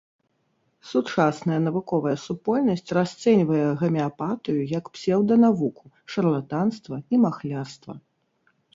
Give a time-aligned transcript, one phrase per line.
[0.91, 5.85] Сучасная навуковая супольнасць расцэньвае гамеапатыю як псеўданавуку,
[6.17, 7.93] шарлатанства і махлярства.